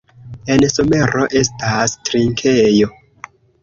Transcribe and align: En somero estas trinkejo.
En 0.53 0.63
somero 0.77 1.27
estas 1.43 1.97
trinkejo. 2.11 2.95